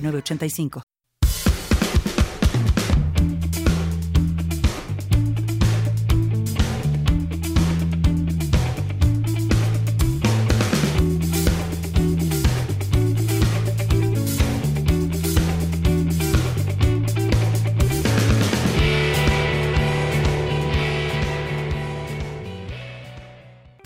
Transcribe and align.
85 0.00 0.97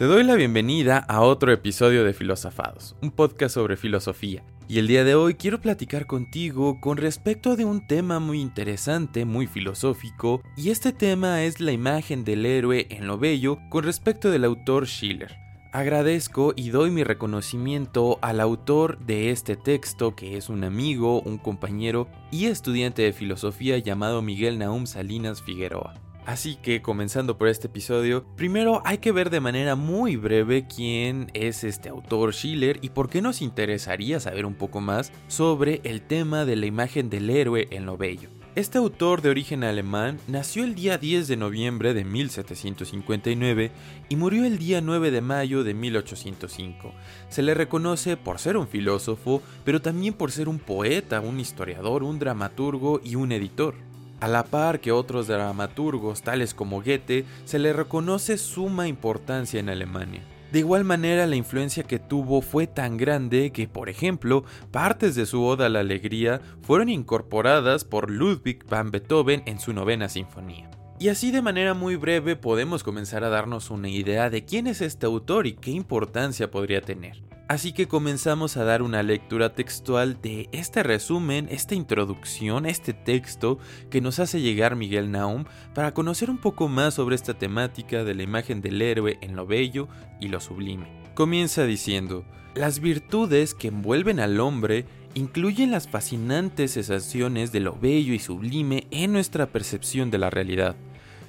Te 0.02 0.08
doy 0.08 0.24
la 0.24 0.34
bienvenida 0.34 0.98
a 0.98 1.20
otro 1.20 1.52
episodio 1.52 2.02
de 2.02 2.12
Filosofados, 2.12 2.96
un 3.02 3.12
podcast 3.12 3.54
sobre 3.54 3.76
filosofía. 3.76 4.42
Y 4.66 4.80
el 4.80 4.88
día 4.88 5.04
de 5.04 5.14
hoy 5.14 5.34
quiero 5.34 5.60
platicar 5.60 6.08
contigo 6.08 6.80
con 6.80 6.96
respecto 6.96 7.54
de 7.54 7.64
un 7.64 7.86
tema 7.86 8.18
muy 8.18 8.40
interesante, 8.40 9.24
muy 9.24 9.46
filosófico, 9.46 10.42
y 10.56 10.70
este 10.70 10.90
tema 10.90 11.44
es 11.44 11.60
la 11.60 11.70
imagen 11.70 12.24
del 12.24 12.46
héroe 12.46 12.88
en 12.90 13.06
lo 13.06 13.16
bello 13.16 13.60
con 13.70 13.84
respecto 13.84 14.28
del 14.32 14.44
autor 14.44 14.88
Schiller. 14.88 15.36
Agradezco 15.72 16.52
y 16.56 16.70
doy 16.70 16.90
mi 16.90 17.04
reconocimiento 17.04 18.18
al 18.22 18.40
autor 18.40 18.98
de 19.06 19.30
este 19.30 19.54
texto, 19.54 20.16
que 20.16 20.36
es 20.36 20.48
un 20.48 20.64
amigo, 20.64 21.20
un 21.20 21.38
compañero 21.38 22.08
y 22.32 22.46
estudiante 22.46 23.02
de 23.02 23.12
filosofía 23.12 23.78
llamado 23.78 24.20
Miguel 24.20 24.58
Naum 24.58 24.86
Salinas 24.86 25.40
Figueroa. 25.42 25.94
Así 26.24 26.54
que 26.54 26.82
comenzando 26.82 27.36
por 27.36 27.48
este 27.48 27.66
episodio, 27.66 28.24
primero 28.36 28.80
hay 28.84 28.98
que 28.98 29.10
ver 29.10 29.28
de 29.28 29.40
manera 29.40 29.74
muy 29.74 30.14
breve 30.14 30.66
quién 30.68 31.30
es 31.34 31.64
este 31.64 31.88
autor 31.88 32.32
Schiller 32.32 32.78
y 32.80 32.90
por 32.90 33.10
qué 33.10 33.20
nos 33.20 33.42
interesaría 33.42 34.20
saber 34.20 34.46
un 34.46 34.54
poco 34.54 34.80
más 34.80 35.10
sobre 35.26 35.80
el 35.82 36.00
tema 36.00 36.44
de 36.44 36.54
la 36.54 36.66
imagen 36.66 37.10
del 37.10 37.28
héroe 37.28 37.66
en 37.72 37.86
lo 37.86 37.96
bello. 37.96 38.28
Este 38.54 38.78
autor 38.78 39.20
de 39.22 39.30
origen 39.30 39.64
alemán 39.64 40.20
nació 40.28 40.62
el 40.62 40.76
día 40.76 40.96
10 40.96 41.26
de 41.26 41.36
noviembre 41.36 41.92
de 41.94 42.04
1759 42.04 43.72
y 44.08 44.16
murió 44.16 44.44
el 44.44 44.58
día 44.58 44.80
9 44.80 45.10
de 45.10 45.22
mayo 45.22 45.64
de 45.64 45.74
1805. 45.74 46.92
Se 47.30 47.42
le 47.42 47.54
reconoce 47.54 48.16
por 48.16 48.38
ser 48.38 48.58
un 48.58 48.68
filósofo, 48.68 49.42
pero 49.64 49.80
también 49.80 50.14
por 50.14 50.30
ser 50.30 50.48
un 50.48 50.58
poeta, 50.58 51.20
un 51.20 51.40
historiador, 51.40 52.04
un 52.04 52.18
dramaturgo 52.18 53.00
y 53.02 53.16
un 53.16 53.32
editor. 53.32 53.74
A 54.22 54.28
la 54.28 54.44
par 54.44 54.78
que 54.78 54.92
otros 54.92 55.26
dramaturgos, 55.26 56.22
tales 56.22 56.54
como 56.54 56.80
Goethe, 56.80 57.24
se 57.44 57.58
le 57.58 57.72
reconoce 57.72 58.38
suma 58.38 58.86
importancia 58.86 59.58
en 59.58 59.68
Alemania. 59.68 60.22
De 60.52 60.60
igual 60.60 60.84
manera, 60.84 61.26
la 61.26 61.34
influencia 61.34 61.82
que 61.82 61.98
tuvo 61.98 62.40
fue 62.40 62.68
tan 62.68 62.98
grande 62.98 63.50
que, 63.50 63.66
por 63.66 63.88
ejemplo, 63.88 64.44
partes 64.70 65.16
de 65.16 65.26
su 65.26 65.42
Oda 65.42 65.66
a 65.66 65.68
la 65.68 65.80
Alegría 65.80 66.40
fueron 66.62 66.88
incorporadas 66.88 67.82
por 67.82 68.12
Ludwig 68.12 68.64
van 68.68 68.92
Beethoven 68.92 69.42
en 69.46 69.58
su 69.58 69.72
novena 69.72 70.08
sinfonía. 70.08 70.70
Y 71.00 71.08
así 71.08 71.32
de 71.32 71.42
manera 71.42 71.74
muy 71.74 71.96
breve 71.96 72.36
podemos 72.36 72.84
comenzar 72.84 73.24
a 73.24 73.28
darnos 73.28 73.72
una 73.72 73.88
idea 73.88 74.30
de 74.30 74.44
quién 74.44 74.68
es 74.68 74.82
este 74.82 75.04
autor 75.04 75.48
y 75.48 75.54
qué 75.54 75.72
importancia 75.72 76.48
podría 76.48 76.80
tener. 76.80 77.31
Así 77.52 77.74
que 77.74 77.86
comenzamos 77.86 78.56
a 78.56 78.64
dar 78.64 78.80
una 78.80 79.02
lectura 79.02 79.52
textual 79.52 80.22
de 80.22 80.48
este 80.52 80.82
resumen, 80.82 81.48
esta 81.50 81.74
introducción, 81.74 82.64
este 82.64 82.94
texto 82.94 83.58
que 83.90 84.00
nos 84.00 84.20
hace 84.20 84.40
llegar 84.40 84.74
Miguel 84.74 85.10
Naum 85.10 85.44
para 85.74 85.92
conocer 85.92 86.30
un 86.30 86.38
poco 86.38 86.68
más 86.68 86.94
sobre 86.94 87.14
esta 87.14 87.34
temática 87.34 88.04
de 88.04 88.14
la 88.14 88.22
imagen 88.22 88.62
del 88.62 88.80
héroe 88.80 89.18
en 89.20 89.36
lo 89.36 89.46
bello 89.46 89.86
y 90.18 90.28
lo 90.28 90.40
sublime. 90.40 90.86
Comienza 91.12 91.66
diciendo, 91.66 92.24
las 92.54 92.80
virtudes 92.80 93.52
que 93.52 93.68
envuelven 93.68 94.18
al 94.18 94.40
hombre 94.40 94.86
incluyen 95.12 95.72
las 95.72 95.88
fascinantes 95.88 96.70
sensaciones 96.70 97.52
de 97.52 97.60
lo 97.60 97.74
bello 97.78 98.14
y 98.14 98.18
sublime 98.18 98.86
en 98.90 99.12
nuestra 99.12 99.44
percepción 99.44 100.10
de 100.10 100.16
la 100.16 100.30
realidad 100.30 100.74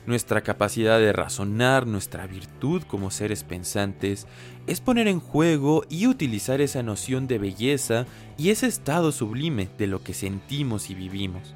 nuestra 0.05 0.41
capacidad 0.41 0.99
de 0.99 1.13
razonar, 1.13 1.87
nuestra 1.87 2.27
virtud 2.27 2.83
como 2.83 3.11
seres 3.11 3.43
pensantes, 3.43 4.27
es 4.67 4.81
poner 4.81 5.07
en 5.07 5.19
juego 5.19 5.83
y 5.89 6.07
utilizar 6.07 6.61
esa 6.61 6.83
noción 6.83 7.27
de 7.27 7.37
belleza 7.37 8.05
y 8.37 8.49
ese 8.49 8.67
estado 8.67 9.11
sublime 9.11 9.69
de 9.77 9.87
lo 9.87 10.03
que 10.03 10.13
sentimos 10.13 10.89
y 10.89 10.95
vivimos. 10.95 11.55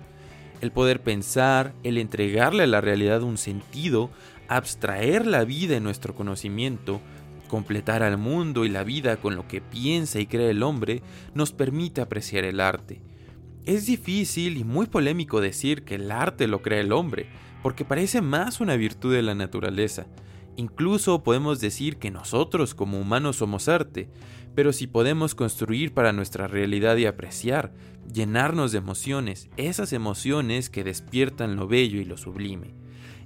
El 0.61 0.71
poder 0.71 1.01
pensar, 1.01 1.73
el 1.83 1.97
entregarle 1.97 2.63
a 2.63 2.67
la 2.67 2.81
realidad 2.81 3.21
un 3.21 3.37
sentido, 3.37 4.09
abstraer 4.47 5.27
la 5.27 5.43
vida 5.43 5.77
en 5.77 5.83
nuestro 5.83 6.15
conocimiento, 6.15 7.01
completar 7.47 8.03
al 8.03 8.17
mundo 8.17 8.65
y 8.65 8.69
la 8.69 8.83
vida 8.83 9.17
con 9.17 9.35
lo 9.35 9.47
que 9.47 9.61
piensa 9.61 10.19
y 10.19 10.25
cree 10.25 10.49
el 10.49 10.63
hombre, 10.63 11.01
nos 11.33 11.51
permite 11.51 12.01
apreciar 12.01 12.43
el 12.43 12.59
arte. 12.59 13.01
Es 13.65 13.85
difícil 13.85 14.57
y 14.57 14.63
muy 14.63 14.87
polémico 14.87 15.41
decir 15.41 15.83
que 15.83 15.95
el 15.95 16.11
arte 16.11 16.47
lo 16.47 16.61
crea 16.61 16.79
el 16.79 16.91
hombre, 16.93 17.27
porque 17.67 17.83
parece 17.83 18.21
más 18.21 18.61
una 18.61 18.77
virtud 18.77 19.13
de 19.13 19.21
la 19.21 19.35
naturaleza. 19.35 20.07
Incluso 20.55 21.21
podemos 21.21 21.59
decir 21.59 21.97
que 21.97 22.11
nosotros 22.11 22.73
como 22.73 22.97
humanos 22.97 23.35
somos 23.35 23.67
arte, 23.67 24.09
pero 24.55 24.71
si 24.71 24.87
podemos 24.87 25.35
construir 25.35 25.93
para 25.93 26.13
nuestra 26.13 26.47
realidad 26.47 26.95
y 26.95 27.05
apreciar, 27.05 27.73
llenarnos 28.09 28.71
de 28.71 28.77
emociones, 28.77 29.49
esas 29.57 29.91
emociones 29.91 30.69
que 30.69 30.85
despiertan 30.85 31.57
lo 31.57 31.67
bello 31.67 31.99
y 31.99 32.05
lo 32.05 32.15
sublime. 32.15 32.73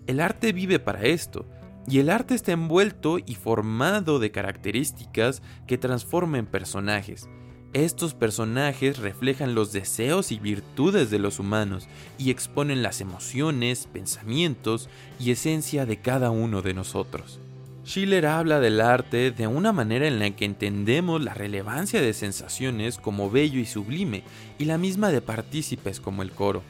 El 0.08 0.20
arte 0.20 0.54
vive 0.54 0.80
para 0.80 1.04
esto, 1.04 1.48
y 1.88 2.00
el 2.00 2.10
arte 2.10 2.34
está 2.34 2.52
envuelto 2.52 3.20
y 3.24 3.36
formado 3.36 4.18
de 4.18 4.32
características 4.32 5.44
que 5.68 5.78
transforman 5.78 6.48
personajes, 6.48 7.30
estos 7.74 8.14
personajes 8.14 8.98
reflejan 9.00 9.56
los 9.56 9.72
deseos 9.72 10.34
y 10.34 10.40
virtudes 10.40 11.10
de 11.10 11.20
los 11.20 11.40
humanos 11.40 11.88
y 12.18 12.30
exponen 12.30 12.84
las 12.84 13.00
emociones, 13.00 13.88
pensamientos 13.92 14.90
y 15.20 15.32
esencia 15.32 15.86
de 15.86 15.98
cada 15.98 16.32
uno 16.32 16.62
de 16.62 16.74
nosotros. 16.74 17.40
Schiller 17.86 18.26
habla 18.26 18.60
del 18.60 18.82
arte 18.82 19.32
de 19.32 19.48
una 19.48 19.72
manera 19.72 20.06
en 20.06 20.20
la 20.20 20.30
que 20.32 20.44
entendemos 20.46 21.24
la 21.24 21.34
relevancia 21.34 22.02
de 22.02 22.14
sensaciones 22.14 22.98
como 22.98 23.32
bello 23.32 23.60
y 23.60 23.66
sublime 23.66 24.24
y 24.60 24.66
la 24.66 24.78
misma 24.78 25.10
de 25.10 25.22
partícipes 25.22 26.02
como 26.02 26.24
el 26.24 26.32
coro. 26.32 26.64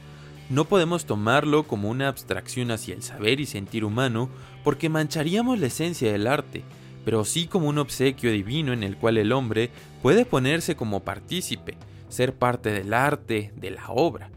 No 0.50 0.66
podemos 0.66 1.04
tomarlo 1.04 1.64
como 1.64 1.90
una 1.90 2.08
abstracción 2.08 2.70
hacia 2.70 2.94
el 2.94 3.02
saber 3.02 3.40
y 3.40 3.46
sentir 3.46 3.84
humano 3.84 4.30
porque 4.62 4.88
mancharíamos 4.88 5.58
la 5.58 5.66
esencia 5.66 6.12
del 6.12 6.28
arte 6.28 6.62
pero 7.04 7.24
sí 7.24 7.46
como 7.46 7.68
un 7.68 7.78
obsequio 7.78 8.30
divino 8.30 8.72
en 8.72 8.82
el 8.82 8.96
cual 8.96 9.18
el 9.18 9.32
hombre 9.32 9.70
puede 10.02 10.24
ponerse 10.24 10.76
como 10.76 11.00
partícipe, 11.00 11.76
ser 12.08 12.34
parte 12.34 12.70
del 12.70 12.92
arte, 12.94 13.52
de 13.56 13.70
la 13.70 13.88
obra. 13.88 14.30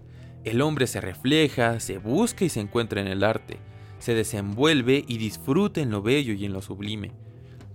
El 0.43 0.61
hombre 0.61 0.87
se 0.87 1.01
refleja, 1.01 1.79
se 1.79 1.97
busca 1.97 2.45
y 2.45 2.49
se 2.49 2.59
encuentra 2.59 3.01
en 3.01 3.07
el 3.07 3.23
arte, 3.23 3.57
se 3.99 4.13
desenvuelve 4.13 5.03
y 5.07 5.17
disfruta 5.17 5.81
en 5.81 5.91
lo 5.91 6.01
bello 6.01 6.33
y 6.33 6.45
en 6.45 6.53
lo 6.53 6.61
sublime. 6.61 7.11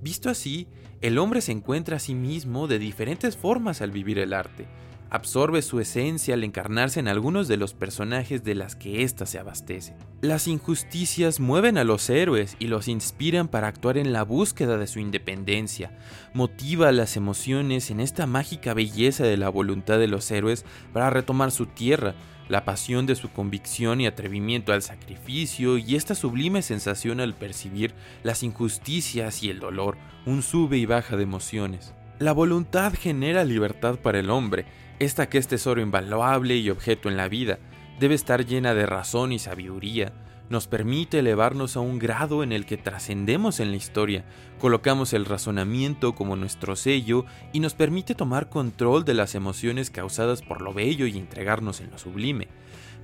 Visto 0.00 0.30
así, 0.30 0.68
el 1.00 1.18
hombre 1.18 1.40
se 1.40 1.52
encuentra 1.52 1.96
a 1.96 2.00
sí 2.00 2.14
mismo 2.14 2.68
de 2.68 2.78
diferentes 2.78 3.36
formas 3.36 3.80
al 3.82 3.90
vivir 3.90 4.18
el 4.18 4.32
arte, 4.32 4.66
absorbe 5.10 5.60
su 5.62 5.80
esencia 5.80 6.34
al 6.34 6.44
encarnarse 6.44 7.00
en 7.00 7.08
algunos 7.08 7.48
de 7.48 7.56
los 7.56 7.74
personajes 7.74 8.44
de 8.44 8.54
las 8.54 8.76
que 8.76 9.02
ésta 9.02 9.26
se 9.26 9.38
abastece. 9.38 9.96
Las 10.22 10.46
injusticias 10.48 11.40
mueven 11.40 11.78
a 11.78 11.84
los 11.84 12.08
héroes 12.08 12.56
y 12.58 12.68
los 12.68 12.88
inspiran 12.88 13.48
para 13.48 13.68
actuar 13.68 13.98
en 13.98 14.12
la 14.12 14.22
búsqueda 14.22 14.78
de 14.78 14.86
su 14.86 15.00
independencia, 15.00 15.98
motiva 16.32 16.92
las 16.92 17.16
emociones 17.16 17.90
en 17.90 18.00
esta 18.00 18.26
mágica 18.26 18.72
belleza 18.72 19.24
de 19.24 19.36
la 19.36 19.48
voluntad 19.48 19.98
de 19.98 20.08
los 20.08 20.30
héroes 20.30 20.64
para 20.92 21.10
retomar 21.10 21.50
su 21.50 21.66
tierra, 21.66 22.14
la 22.48 22.64
pasión 22.64 23.06
de 23.06 23.14
su 23.14 23.30
convicción 23.30 24.00
y 24.00 24.06
atrevimiento 24.06 24.72
al 24.72 24.82
sacrificio 24.82 25.78
y 25.78 25.94
esta 25.94 26.14
sublime 26.14 26.62
sensación 26.62 27.20
al 27.20 27.34
percibir 27.34 27.94
las 28.22 28.42
injusticias 28.42 29.42
y 29.42 29.50
el 29.50 29.60
dolor, 29.60 29.96
un 30.26 30.42
sube 30.42 30.76
y 30.76 30.86
baja 30.86 31.16
de 31.16 31.22
emociones. 31.22 31.94
La 32.18 32.32
voluntad 32.32 32.92
genera 32.92 33.44
libertad 33.44 33.96
para 33.96 34.18
el 34.18 34.28
hombre, 34.28 34.66
esta 35.00 35.30
que 35.30 35.38
es 35.38 35.48
tesoro 35.48 35.80
invaluable 35.80 36.56
y 36.58 36.68
objeto 36.68 37.08
en 37.08 37.16
la 37.16 37.26
vida, 37.26 37.58
debe 37.98 38.14
estar 38.14 38.44
llena 38.46 38.74
de 38.74 38.86
razón 38.86 39.32
y 39.32 39.38
sabiduría. 39.40 40.12
nos 40.50 40.66
permite 40.66 41.20
elevarnos 41.20 41.76
a 41.76 41.80
un 41.80 42.00
grado 42.00 42.42
en 42.42 42.50
el 42.50 42.66
que 42.66 42.76
trascendemos 42.76 43.60
en 43.60 43.70
la 43.70 43.76
historia, 43.76 44.24
colocamos 44.58 45.12
el 45.12 45.24
razonamiento 45.24 46.16
como 46.16 46.34
nuestro 46.34 46.74
sello 46.74 47.24
y 47.52 47.60
nos 47.60 47.74
permite 47.74 48.16
tomar 48.16 48.48
control 48.48 49.04
de 49.04 49.14
las 49.14 49.36
emociones 49.36 49.90
causadas 49.90 50.42
por 50.42 50.60
lo 50.60 50.74
bello 50.74 51.06
y 51.06 51.16
entregarnos 51.16 51.80
en 51.80 51.92
lo 51.92 51.98
sublime. 51.98 52.48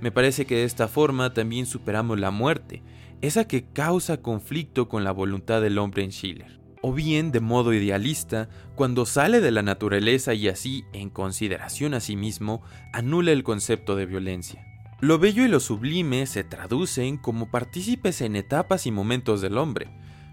Me 0.01 0.11
parece 0.11 0.45
que 0.45 0.55
de 0.55 0.65
esta 0.65 0.89
forma 0.89 1.33
también 1.33 1.67
superamos 1.67 2.19
la 2.19 2.31
muerte, 2.31 2.83
esa 3.21 3.47
que 3.47 3.63
causa 3.63 4.21
conflicto 4.21 4.89
con 4.89 5.05
la 5.05 5.11
voluntad 5.11 5.61
del 5.61 5.77
hombre 5.77 6.03
en 6.03 6.11
Schiller. 6.11 6.66
O 6.81 6.93
bien, 6.93 7.31
de 7.31 7.39
modo 7.39 7.73
idealista, 7.73 8.49
cuando 8.75 9.05
sale 9.05 9.41
de 9.41 9.51
la 9.51 9.63
naturaleza 9.63 10.33
y 10.33 10.47
así, 10.47 10.85
en 10.93 11.09
consideración 11.09 11.93
a 11.93 11.99
sí 11.99 12.15
mismo, 12.15 12.61
anula 12.93 13.31
el 13.31 13.43
concepto 13.43 13.95
de 13.95 14.05
violencia. 14.05 14.63
Lo 14.99 15.19
bello 15.19 15.45
y 15.45 15.47
lo 15.47 15.59
sublime 15.59 16.25
se 16.25 16.43
traducen 16.43 17.17
como 17.17 17.51
partícipes 17.51 18.21
en 18.21 18.35
etapas 18.35 18.87
y 18.87 18.91
momentos 18.91 19.41
del 19.41 19.57
hombre. 19.57 19.89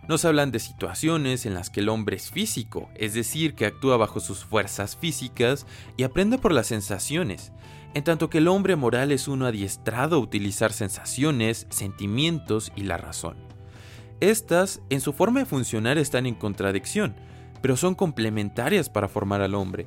Nos 0.08 0.24
hablan 0.24 0.52
de 0.52 0.58
situaciones 0.58 1.46
en 1.46 1.54
las 1.54 1.70
que 1.70 1.80
el 1.80 1.88
hombre 1.88 2.16
es 2.16 2.30
físico, 2.30 2.90
es 2.94 3.14
decir, 3.14 3.54
que 3.54 3.66
actúa 3.66 3.96
bajo 3.96 4.20
sus 4.20 4.44
fuerzas 4.44 4.96
físicas 4.96 5.66
y 5.96 6.02
aprende 6.02 6.38
por 6.38 6.52
las 6.52 6.66
sensaciones, 6.66 7.52
en 7.94 8.04
tanto 8.04 8.28
que 8.28 8.38
el 8.38 8.48
hombre 8.48 8.76
moral 8.76 9.12
es 9.12 9.28
uno 9.28 9.46
adiestrado 9.46 10.16
a 10.16 10.20
utilizar 10.20 10.72
sensaciones, 10.72 11.66
sentimientos 11.70 12.72
y 12.76 12.82
la 12.82 12.98
razón. 12.98 13.53
Estas, 14.24 14.80
en 14.88 15.02
su 15.02 15.12
forma 15.12 15.40
de 15.40 15.44
funcionar, 15.44 15.98
están 15.98 16.24
en 16.24 16.34
contradicción, 16.34 17.14
pero 17.60 17.76
son 17.76 17.94
complementarias 17.94 18.88
para 18.88 19.06
formar 19.06 19.42
al 19.42 19.54
hombre. 19.54 19.86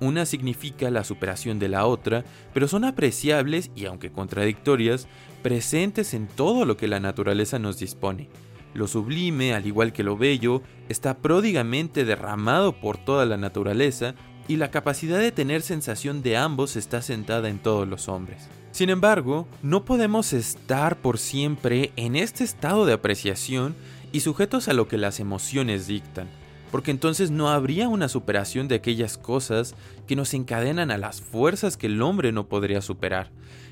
Una 0.00 0.24
significa 0.24 0.90
la 0.90 1.04
superación 1.04 1.58
de 1.58 1.68
la 1.68 1.84
otra, 1.84 2.24
pero 2.54 2.66
son 2.66 2.86
apreciables 2.86 3.70
y 3.76 3.84
aunque 3.84 4.10
contradictorias, 4.10 5.06
presentes 5.42 6.14
en 6.14 6.28
todo 6.28 6.64
lo 6.64 6.78
que 6.78 6.88
la 6.88 6.98
naturaleza 6.98 7.58
nos 7.58 7.78
dispone. 7.78 8.30
Lo 8.72 8.88
sublime, 8.88 9.52
al 9.52 9.66
igual 9.66 9.92
que 9.92 10.02
lo 10.02 10.16
bello, 10.16 10.62
está 10.88 11.18
pródigamente 11.18 12.06
derramado 12.06 12.80
por 12.80 12.96
toda 12.96 13.26
la 13.26 13.36
naturaleza 13.36 14.14
y 14.48 14.56
la 14.56 14.70
capacidad 14.70 15.18
de 15.18 15.32
tener 15.32 15.62
sensación 15.62 16.22
de 16.22 16.36
ambos 16.36 16.76
está 16.76 17.02
sentada 17.02 17.48
en 17.48 17.58
todos 17.58 17.88
los 17.88 18.08
hombres. 18.08 18.48
Sin 18.72 18.90
embargo, 18.90 19.46
no 19.62 19.84
podemos 19.84 20.32
estar 20.32 20.96
por 20.96 21.18
siempre 21.18 21.92
en 21.96 22.16
este 22.16 22.44
estado 22.44 22.86
de 22.86 22.92
apreciación 22.92 23.74
y 24.12 24.20
sujetos 24.20 24.68
a 24.68 24.72
lo 24.72 24.88
que 24.88 24.98
las 24.98 25.20
emociones 25.20 25.86
dictan 25.86 26.28
porque 26.74 26.90
entonces 26.90 27.30
no 27.30 27.50
habría 27.50 27.86
una 27.86 28.08
superación 28.08 28.66
de 28.66 28.74
aquellas 28.74 29.16
cosas 29.16 29.76
que 30.08 30.16
nos 30.16 30.34
encadenan 30.34 30.90
a 30.90 30.98
las 30.98 31.20
fuerzas 31.20 31.76
que 31.76 31.86
el 31.86 32.02
hombre 32.02 32.32
no 32.32 32.48
podría 32.48 32.80
superar, 32.80 33.30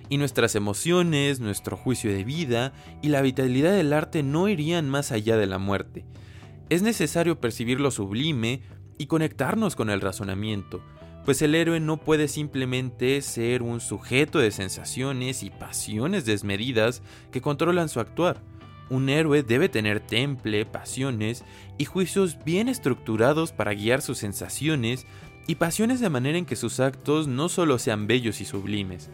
y 0.09 0.19
nuestras 0.19 0.55
emociones, 0.55 1.41
nuestro 1.41 1.77
juicio 1.77 2.13
de 2.13 2.23
vida 2.23 2.73
y 3.03 3.09
la 3.09 3.21
vitalidad 3.21 3.73
del 3.73 3.93
arte 3.93 4.23
no 4.23 4.49
irían 4.49 4.89
más 4.89 5.11
allá 5.11 5.37
de 5.37 5.49
la 5.49 5.59
muerte. 5.59 6.05
Es 6.69 6.83
necesario 6.83 7.41
percibir 7.41 7.81
lo 7.81 7.91
sublime 7.91 8.63
y 9.03 9.07
conectarnos 9.07 9.75
con 9.75 9.91
el 9.91 10.01
razonamiento, 10.01 10.81
pues 11.25 11.43
el 11.43 11.57
héroe 11.57 11.81
no 11.81 11.97
puede 11.97 12.29
simplemente 12.29 13.21
ser 13.21 13.61
un 13.61 13.81
sujeto 13.81 14.39
de 14.39 14.53
sensaciones 14.53 15.43
y 15.43 15.51
pasiones 15.51 16.25
desmedidas 16.25 17.03
que 17.33 17.41
controlan 17.41 17.89
su 17.89 17.99
actuar, 17.99 18.41
un 18.91 19.09
héroe 19.09 19.43
debe 19.43 19.69
tener 19.69 19.99
temple, 19.99 20.67
pasiones 20.67 21.43
y 21.79 21.85
juicios 21.85 22.39
bien 22.45 22.69
estructurados 22.69 23.51
para 23.51 23.75
guiar 23.75 24.03
sus 24.03 24.19
sensaciones 24.19 25.05
y 25.49 25.57
pasiones 25.57 25.99
de 25.99 26.09
manera 26.09 26.39
en 26.39 26.47
que 26.47 26.55
sus 26.55 26.79
actos 26.79 27.27
no 27.27 27.49
solo 27.49 27.81
sean 27.81 28.07
bellos 28.07 28.41
y 28.41 28.45
sublimes. 28.45 29.11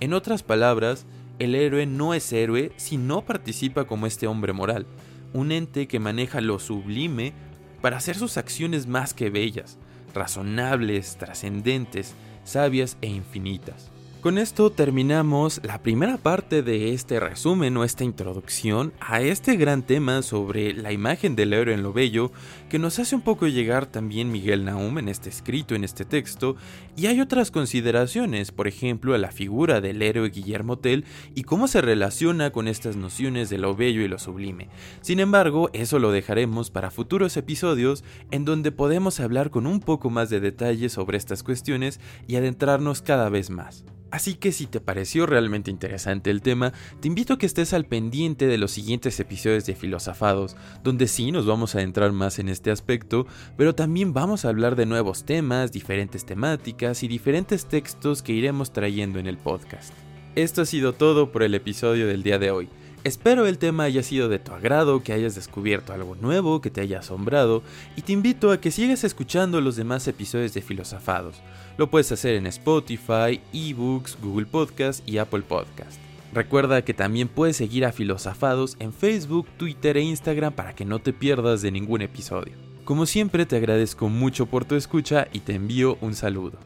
En 0.00 0.14
otras 0.14 0.42
palabras, 0.42 1.06
el 1.38 1.54
héroe 1.54 1.86
no 1.86 2.12
es 2.12 2.32
héroe 2.32 2.72
si 2.74 2.96
no 2.96 3.24
participa 3.24 3.84
como 3.84 4.08
este 4.08 4.26
hombre 4.26 4.52
moral, 4.52 4.84
un 5.32 5.52
ente 5.52 5.86
que 5.86 6.00
maneja 6.00 6.40
lo 6.40 6.58
sublime 6.58 7.34
para 7.80 7.96
hacer 7.96 8.16
sus 8.16 8.36
acciones 8.36 8.86
más 8.86 9.14
que 9.14 9.30
bellas, 9.30 9.78
razonables, 10.14 11.16
trascendentes, 11.16 12.14
sabias 12.44 12.96
e 13.00 13.08
infinitas. 13.08 13.90
Con 14.20 14.36
esto 14.36 14.70
terminamos 14.70 15.60
la 15.62 15.80
primera 15.80 16.16
parte 16.16 16.64
de 16.64 16.92
este 16.92 17.20
resumen 17.20 17.76
o 17.76 17.84
esta 17.84 18.02
introducción 18.02 18.92
a 18.98 19.20
este 19.20 19.54
gran 19.54 19.82
tema 19.82 20.22
sobre 20.22 20.74
la 20.74 20.90
imagen 20.90 21.36
del 21.36 21.52
héroe 21.52 21.72
en 21.72 21.84
lo 21.84 21.92
bello 21.92 22.32
que 22.68 22.80
nos 22.80 22.98
hace 22.98 23.14
un 23.14 23.20
poco 23.22 23.46
llegar 23.46 23.86
también 23.86 24.32
Miguel 24.32 24.64
Naum 24.64 24.98
en 24.98 25.08
este 25.08 25.28
escrito, 25.28 25.76
en 25.76 25.84
este 25.84 26.04
texto, 26.04 26.56
y 26.96 27.06
hay 27.06 27.20
otras 27.20 27.52
consideraciones, 27.52 28.50
por 28.50 28.66
ejemplo, 28.66 29.14
a 29.14 29.18
la 29.18 29.30
figura 29.30 29.80
del 29.80 30.02
héroe 30.02 30.30
Guillermo 30.30 30.78
Tell 30.78 31.04
y 31.36 31.44
cómo 31.44 31.68
se 31.68 31.80
relaciona 31.80 32.50
con 32.50 32.66
estas 32.66 32.96
nociones 32.96 33.50
de 33.50 33.58
lo 33.58 33.76
bello 33.76 34.02
y 34.02 34.08
lo 34.08 34.18
sublime. 34.18 34.68
Sin 35.00 35.20
embargo, 35.20 35.70
eso 35.72 36.00
lo 36.00 36.10
dejaremos 36.10 36.70
para 36.70 36.90
futuros 36.90 37.36
episodios 37.36 38.02
en 38.32 38.44
donde 38.44 38.72
podemos 38.72 39.20
hablar 39.20 39.50
con 39.50 39.68
un 39.68 39.78
poco 39.78 40.10
más 40.10 40.28
de 40.28 40.40
detalle 40.40 40.88
sobre 40.88 41.18
estas 41.18 41.44
cuestiones 41.44 42.00
y 42.26 42.34
adentrarnos 42.34 43.00
cada 43.00 43.28
vez 43.28 43.48
más. 43.48 43.84
Así 44.10 44.34
que 44.34 44.52
si 44.52 44.66
te 44.66 44.80
pareció 44.80 45.26
realmente 45.26 45.70
interesante 45.70 46.30
el 46.30 46.40
tema, 46.40 46.72
te 47.00 47.08
invito 47.08 47.34
a 47.34 47.38
que 47.38 47.46
estés 47.46 47.74
al 47.74 47.84
pendiente 47.84 48.46
de 48.46 48.56
los 48.56 48.70
siguientes 48.70 49.20
episodios 49.20 49.66
de 49.66 49.74
Filosofados, 49.74 50.56
donde 50.82 51.08
sí 51.08 51.30
nos 51.30 51.46
vamos 51.46 51.74
a 51.74 51.82
entrar 51.82 52.12
más 52.12 52.38
en 52.38 52.48
este 52.48 52.70
aspecto, 52.70 53.26
pero 53.56 53.74
también 53.74 54.14
vamos 54.14 54.44
a 54.44 54.48
hablar 54.48 54.76
de 54.76 54.86
nuevos 54.86 55.24
temas, 55.24 55.72
diferentes 55.72 56.24
temáticas 56.24 57.02
y 57.02 57.08
diferentes 57.08 57.66
textos 57.66 58.22
que 58.22 58.32
iremos 58.32 58.72
trayendo 58.72 59.18
en 59.18 59.26
el 59.26 59.36
podcast. 59.36 59.92
Esto 60.34 60.62
ha 60.62 60.66
sido 60.66 60.92
todo 60.92 61.32
por 61.32 61.42
el 61.42 61.54
episodio 61.54 62.06
del 62.06 62.22
día 62.22 62.38
de 62.38 62.50
hoy. 62.50 62.68
Espero 63.04 63.46
el 63.46 63.58
tema 63.58 63.84
haya 63.84 64.02
sido 64.02 64.28
de 64.28 64.40
tu 64.40 64.52
agrado, 64.52 65.02
que 65.02 65.12
hayas 65.12 65.36
descubierto 65.36 65.92
algo 65.92 66.16
nuevo, 66.16 66.60
que 66.60 66.70
te 66.70 66.80
haya 66.80 66.98
asombrado, 66.98 67.62
y 67.96 68.02
te 68.02 68.12
invito 68.12 68.50
a 68.50 68.60
que 68.60 68.72
sigas 68.72 69.04
escuchando 69.04 69.60
los 69.60 69.76
demás 69.76 70.08
episodios 70.08 70.52
de 70.52 70.62
Filosofados. 70.62 71.36
Lo 71.76 71.90
puedes 71.90 72.10
hacer 72.10 72.34
en 72.34 72.46
Spotify, 72.46 73.40
eBooks, 73.52 74.18
Google 74.20 74.46
Podcast 74.46 75.08
y 75.08 75.18
Apple 75.18 75.42
Podcast. 75.42 76.00
Recuerda 76.34 76.82
que 76.82 76.92
también 76.92 77.28
puedes 77.28 77.56
seguir 77.56 77.84
a 77.86 77.92
Filosofados 77.92 78.76
en 78.80 78.92
Facebook, 78.92 79.46
Twitter 79.56 79.96
e 79.96 80.02
Instagram 80.02 80.52
para 80.52 80.74
que 80.74 80.84
no 80.84 80.98
te 80.98 81.12
pierdas 81.12 81.62
de 81.62 81.70
ningún 81.70 82.02
episodio. 82.02 82.54
Como 82.84 83.06
siempre 83.06 83.46
te 83.46 83.56
agradezco 83.56 84.08
mucho 84.08 84.46
por 84.46 84.64
tu 84.64 84.74
escucha 84.74 85.28
y 85.32 85.40
te 85.40 85.54
envío 85.54 85.98
un 86.00 86.14
saludo. 86.14 86.58